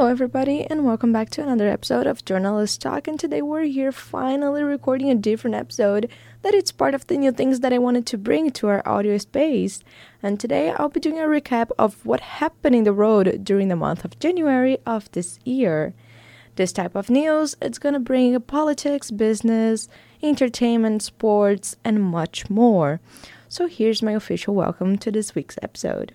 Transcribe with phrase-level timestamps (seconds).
[0.00, 3.06] Hello, everybody, and welcome back to another episode of Journalist Talk.
[3.06, 6.08] And today we're here finally recording a different episode
[6.40, 9.18] that it's part of the new things that I wanted to bring to our audio
[9.18, 9.84] space.
[10.22, 13.76] And today I'll be doing a recap of what happened in the road during the
[13.76, 15.92] month of January of this year.
[16.56, 19.86] This type of news, it's gonna bring politics, business,
[20.22, 23.02] entertainment, sports, and much more.
[23.50, 26.14] So here's my official welcome to this week's episode.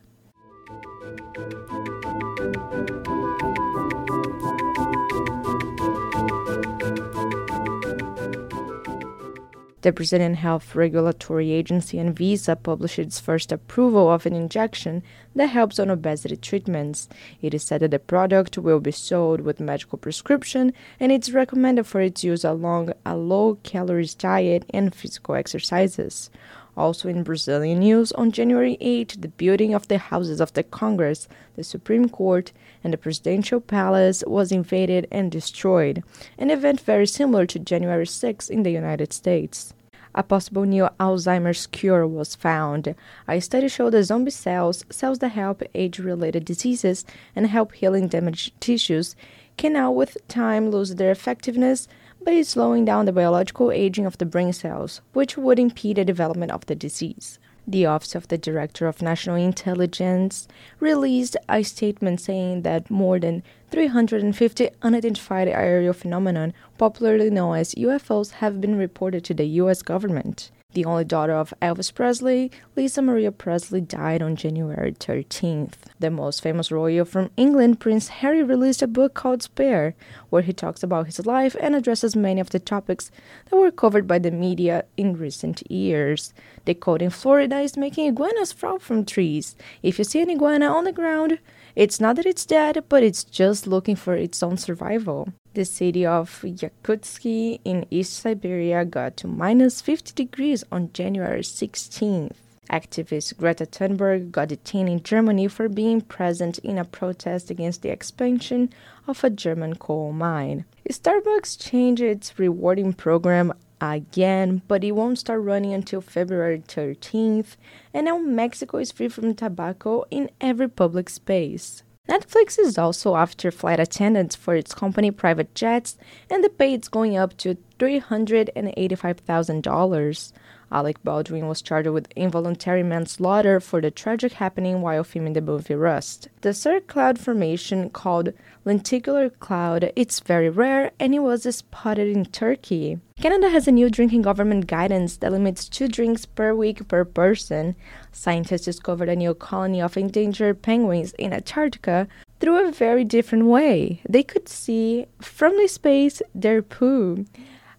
[9.86, 15.04] The Brazilian Health Regulatory Agency Anvisa published its first approval of an injection
[15.36, 17.08] that helps on obesity treatments.
[17.40, 21.86] It is said that the product will be sold with medical prescription and it's recommended
[21.86, 26.32] for its use along a low calories diet and physical exercises.
[26.78, 31.28] Also in Brazilian news, on January 8, the building of the Houses of the Congress,
[31.56, 32.52] the Supreme Court,
[32.84, 36.04] and the Presidential Palace was invaded and destroyed,
[36.38, 39.74] an event very similar to January 6 in the United States.
[40.18, 42.96] A possible new Alzheimer's cure was found.
[43.28, 47.04] A study showed that zombie cells, cells that help age related diseases
[47.36, 49.16] and help healing damaged tissues,
[49.58, 51.88] can now with time lose their effectiveness
[52.26, 56.52] by slowing down the biological aging of the brain cells, which would impede the development
[56.52, 57.40] of the disease.
[57.68, 60.48] The Office of the Director of National Intelligence
[60.80, 68.32] released a statement saying that more than 350 unidentified aerial phenomena, popularly known as UFOs,
[68.32, 69.82] have been reported to the U.S.
[69.82, 70.52] government.
[70.76, 75.76] The only daughter of Elvis Presley, Lisa Marie Presley, died on January 13th.
[76.02, 79.96] The most famous royal from England, Prince Harry, released a book called Spare,
[80.30, 83.10] where he talks about his life and addresses many of the topics
[83.50, 86.34] that were covered by the media in recent years.
[86.66, 89.56] The code in Florida is making iguanas fall from trees.
[89.82, 91.40] If you see an iguana on the ground,
[91.76, 95.30] it's not that it's dead, but it's just looking for its own survival.
[95.54, 102.34] The city of Yakutsk in East Siberia got to minus 50 degrees on January 16th.
[102.72, 107.90] Activist Greta Thunberg got detained in Germany for being present in a protest against the
[107.90, 108.70] expansion
[109.08, 110.66] of a German coal mine.
[110.90, 117.56] Starbucks changed its rewarding program again, but it won't start running until February 13th,
[117.94, 121.84] and now Mexico is free from tobacco in every public space.
[122.08, 125.98] Netflix is also after flight attendants for its company private jets,
[126.30, 130.32] and the pay is going up to $385,000.
[130.72, 135.76] Alec Baldwin was charged with involuntary manslaughter for the tragic happening while filming the movie
[135.76, 136.28] Rust.
[136.42, 138.34] The cirque cloud formation called
[138.66, 143.00] lenticular cloud it's very rare and it was spotted in Turkey.
[143.22, 147.76] Canada has a new drinking government guidance that limits two drinks per week per person.
[148.12, 152.08] Scientists discovered a new colony of endangered penguins in Antarctica
[152.40, 154.02] through a very different way.
[154.08, 157.26] They could see from the space their poo.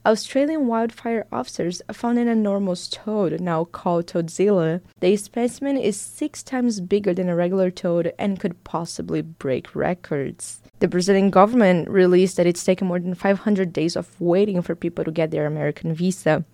[0.07, 4.81] Australian wildfire officers found an enormous toad, now called Toadzilla.
[5.01, 10.63] The specimen is six times bigger than a regular toad and could possibly break records.
[10.79, 15.03] The Brazilian government released that it's taken more than 500 days of waiting for people
[15.03, 16.45] to get their American visa.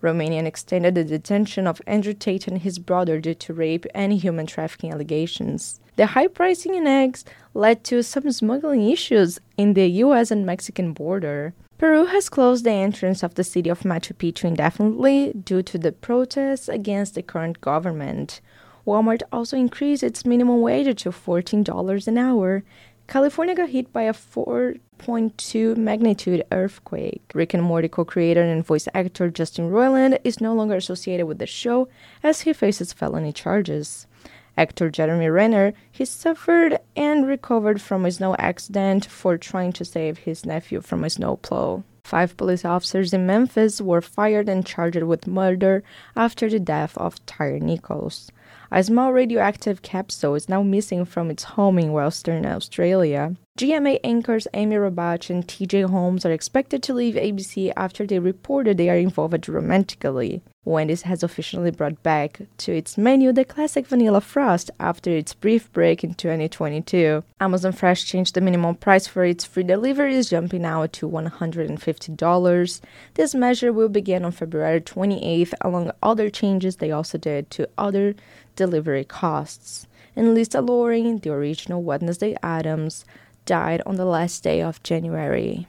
[0.00, 4.46] Romanian extended the detention of Andrew Tate and his brother due to rape and human
[4.46, 5.80] trafficking allegations.
[5.96, 10.94] The high pricing in eggs led to some smuggling issues in the US and Mexican
[10.94, 11.52] border.
[11.82, 15.90] Peru has closed the entrance of the city of Machu Picchu indefinitely due to the
[15.90, 18.40] protests against the current government.
[18.86, 22.62] Walmart also increased its minimum wage to $14 an hour.
[23.08, 27.32] California got hit by a 4.2 magnitude earthquake.
[27.34, 31.40] Rick and Morty co creator and voice actor Justin Roiland is no longer associated with
[31.40, 31.88] the show
[32.22, 34.06] as he faces felony charges.
[34.56, 40.18] Actor Jeremy Renner, he suffered and recovered from a snow accident for trying to save
[40.18, 41.82] his nephew from a snowplow.
[42.04, 45.82] Five police officers in Memphis were fired and charged with murder
[46.14, 48.30] after the death of Tyre Nichols.
[48.70, 53.36] A small radioactive capsule is now missing from its home in Western Australia.
[53.58, 58.78] GMA anchors Amy Robach and TJ Holmes are expected to leave ABC after they reported
[58.78, 60.42] they are involved romantically.
[60.64, 65.70] Wendy's has officially brought back to its menu the classic vanilla frost after its brief
[65.72, 67.24] break in 2022.
[67.40, 72.80] Amazon Fresh changed the minimum price for its free deliveries, jumping now to $150.
[73.14, 75.52] This measure will begin on February 28th.
[75.60, 78.14] Along other changes, they also did to other
[78.56, 79.86] delivery costs.
[80.14, 83.04] And Lisa Loring, the original Wednesday Addams,
[83.46, 85.66] died on the last day of January.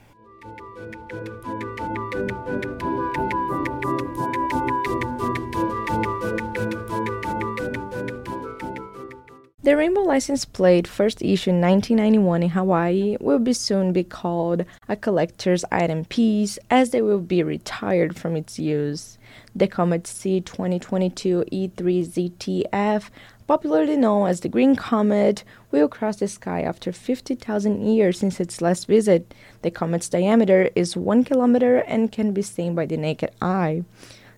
[9.64, 14.66] The rainbow license plate, first issued in 1991 in Hawaii, will be soon be called
[14.90, 19.16] a collector's item piece as they will be retired from its use.
[19.56, 23.08] The Comet C 2022 E3ZTF,
[23.46, 28.60] popularly known as the Green Comet, will cross the sky after 50,000 years since its
[28.60, 29.32] last visit.
[29.62, 33.84] The comet's diameter is 1 kilometer and can be seen by the naked eye.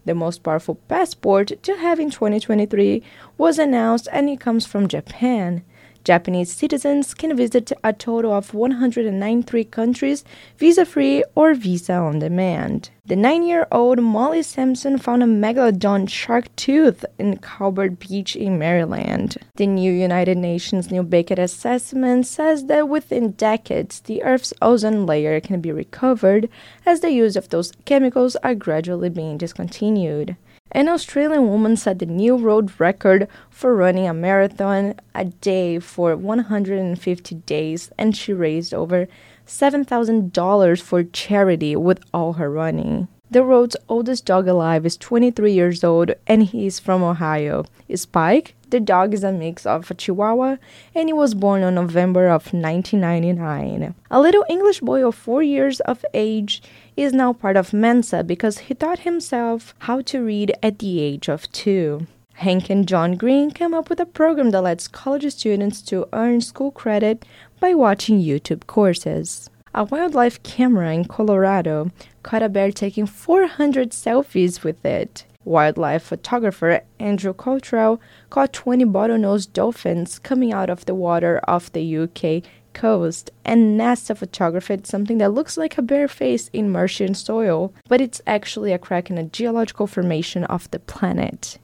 [0.06, 3.02] The most powerful passport to have in 2023
[3.36, 5.64] was announced and it comes from Japan.
[6.06, 10.22] Japanese citizens can visit a total of 193 countries
[10.56, 12.90] visa free or visa on demand.
[13.06, 18.56] The nine year old Molly Sampson found a megalodon shark tooth in Calvert Beach in
[18.56, 19.36] Maryland.
[19.56, 25.40] The new United Nations New Beacon assessment says that within decades, the Earth's ozone layer
[25.40, 26.48] can be recovered
[26.84, 30.36] as the use of those chemicals are gradually being discontinued.
[30.76, 36.14] An Australian woman set the new world record for running a marathon a day for
[36.14, 39.08] 150 days, and she raised over
[39.46, 43.08] $7,000 for charity with all her running.
[43.30, 47.64] The world's oldest dog alive is 23 years old and he is from Ohio.
[47.94, 50.56] Spike, the dog is a mix of a Chihuahua
[50.94, 53.94] and he was born on November of 1999.
[54.10, 56.62] A little English boy of 4 years of age
[56.96, 61.28] is now part of Mensa because he taught himself how to read at the age
[61.28, 62.06] of 2.
[62.34, 66.40] Hank and John Green came up with a program that lets college students to earn
[66.40, 67.24] school credit
[67.60, 69.48] by watching YouTube courses.
[69.74, 71.90] A wildlife camera in Colorado
[72.22, 75.24] caught a bear taking 400 selfies with it.
[75.46, 78.00] Wildlife photographer Andrew Cottrell
[78.30, 82.42] caught 20 bottlenose dolphins coming out of the water off the UK
[82.74, 88.00] coast, and NASA photographed something that looks like a bear face in Martian soil, but
[88.00, 91.58] it's actually a crack in a geological formation of the planet.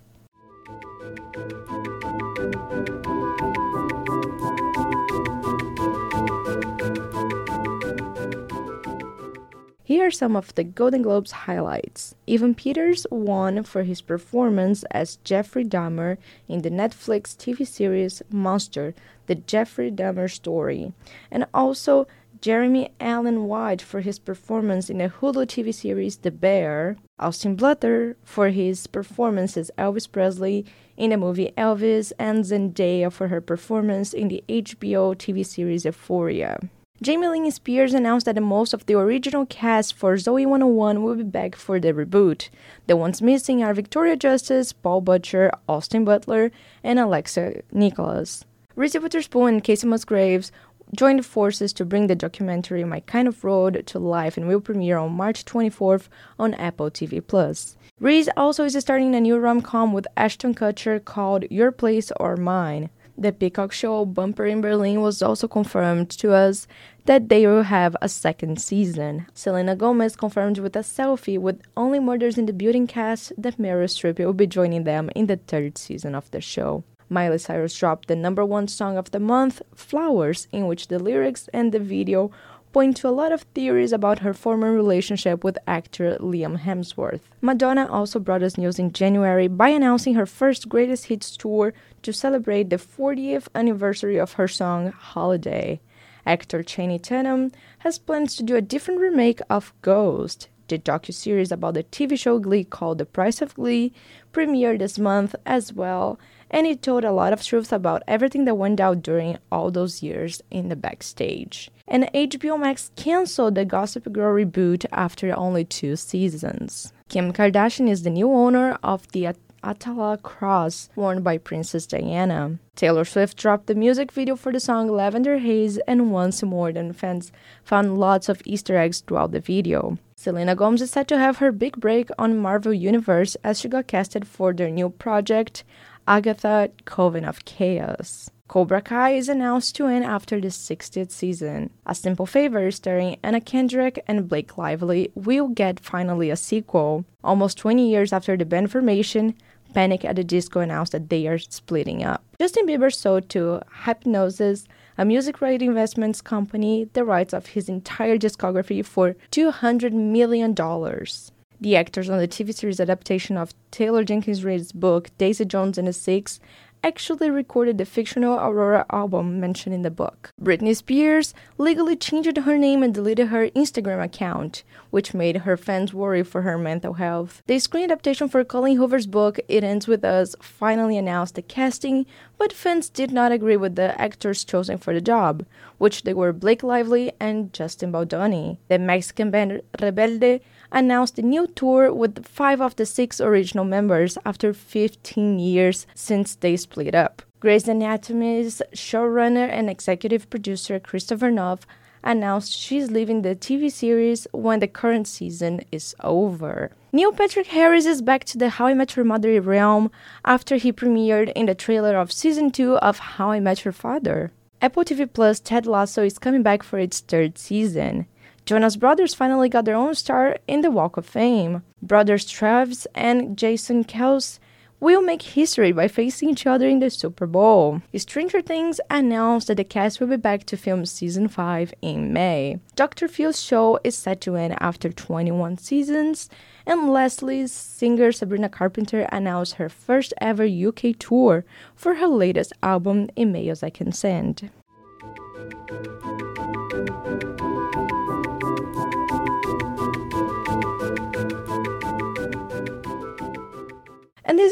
[10.13, 12.15] Some of the Golden Globes highlights.
[12.29, 16.19] Evan Peters won for his performance as Jeffrey Dahmer
[16.49, 18.95] in the Netflix TV series Monster,
[19.27, 20.93] the Jeffrey Dahmer story,
[21.31, 22.07] and also
[22.43, 28.17] Jeremy Allen White for his performance in the Hulu TV series The Bear, Austin Butler
[28.25, 30.67] for his performance as Elvis Presley
[30.97, 36.59] in the movie Elvis, and Zendaya for her performance in the HBO TV series Euphoria.
[37.03, 41.25] Jamie Lynn Spears announced that most of the original cast for Zoey 101 will be
[41.25, 42.49] back for the reboot.
[42.87, 46.53] The ones missing are Victoria Justice, Paul Butcher, Austin Butler,
[46.85, 48.45] and Alexa Nikolas.
[48.77, 50.53] Reese Witherspoon and Kacey Musgraves
[50.95, 54.99] joined forces to bring the documentary My Kind of Road to life and will premiere
[54.99, 56.07] on March 24th
[56.39, 57.21] on Apple TV+.
[57.27, 57.77] Plus.
[57.99, 62.91] Reese also is starting a new rom-com with Ashton Kutcher called Your Place or Mine.
[63.23, 66.67] The Peacock Show bumper in Berlin was also confirmed to us
[67.05, 69.27] that they will have a second season.
[69.33, 73.87] Selena Gomez confirmed with a selfie with Only Murders in the Building cast that Meryl
[73.87, 76.83] Streep will be joining them in the third season of the show.
[77.09, 81.49] Miley Cyrus dropped the number one song of the month, Flowers, in which the lyrics
[81.53, 82.33] and the video
[82.73, 87.21] point to a lot of theories about her former relationship with actor Liam Hemsworth.
[87.41, 92.13] Madonna also brought us news in January by announcing her first Greatest Hits tour to
[92.13, 95.81] celebrate the 40th anniversary of her song Holiday.
[96.25, 100.49] Actor Channing Tatum has plans to do a different remake of Ghost.
[100.69, 103.93] The docu-series about the TV show Glee called The Price of Glee
[104.33, 106.19] premiered this month as well,
[106.51, 110.03] and it told a lot of truths about everything that went down during all those
[110.03, 111.71] years in the backstage.
[111.93, 116.91] And HBO Max canceled the Gossip Girl reboot after only two seasons.
[117.11, 119.29] Kim Kardashian is the new owner of the
[119.63, 122.59] Attallah cross worn by Princess Diana.
[122.77, 126.95] Taylor Swift dropped the music video for the song Lavender Haze, and once more than
[126.95, 127.31] fans
[127.63, 129.99] found lots of Easter eggs throughout the video.
[130.17, 133.87] Selena Gomez is set to have her big break on Marvel Universe as she got
[133.87, 135.63] casted for their new project,
[136.09, 138.31] Agatha Coven of Chaos.
[138.49, 141.71] Cobra Kai is announced to end after the 60th season.
[141.87, 147.07] A Simple Favor starring Anna Kendrick and Blake Lively will get finally a sequel.
[147.25, 149.35] Almost 20 years after the band formation,
[149.73, 152.23] Panic at the Disco announced that they are splitting up.
[152.39, 154.67] Justin Bieber sold to Hipgnosis,
[154.99, 160.55] a music rights investments company, the rights of his entire discography for $200 million.
[160.55, 165.89] The actors on the TV series adaptation of Taylor Jenkins Reid's book Daisy Jones and
[165.89, 166.41] the Six
[166.85, 170.31] actually recorded the fictional Aurora album mentioned in the book.
[170.41, 175.95] Britney Spears legally changed her name and deleted her Instagram account, which made her fans
[175.95, 177.43] worry for her mental health.
[177.47, 182.07] The screen adaptation for Colleen Hoover's book, It Ends With Us, finally announced the casting,
[182.37, 185.47] but fans did not agree with the actors chosen for the job,
[185.79, 188.59] which they were Blake Lively and Justin Baldoni.
[188.69, 190.41] The Mexican band Rebelde
[190.73, 196.35] announced a new tour with five of the six original members after 15 years since
[196.35, 197.23] they split up.
[197.39, 201.61] Grey's Anatomy's showrunner and executive producer Krista Vernoff
[202.05, 206.73] announced she's leaving the TV series when the current season is over.
[206.93, 209.91] Neil Patrick Harris is back to the How I Met Your Mother realm
[210.25, 214.33] after he premiered in the trailer of season 2 of How I Met Your Father.
[214.61, 218.07] Apple TV Plus Ted Lasso is coming back for its third season.
[218.45, 221.63] Jonas Brothers finally got their own star in the Walk of Fame.
[221.81, 224.39] Brothers Travis and Jason Kelce
[224.83, 227.81] will make history by facing each other in the Super Bowl.
[227.97, 232.59] Stranger Things announced that the cast will be back to film season 5 in May.
[232.75, 233.07] Dr.
[233.07, 236.29] Phil's show is set to end after 21 seasons,
[236.67, 241.45] and Leslie's singer Sabrina Carpenter announced her first ever UK tour
[241.77, 244.51] for her latest album, Emails I Can Send.